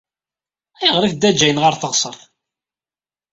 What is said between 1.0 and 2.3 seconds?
ay tedda Jane ɣer teɣsert?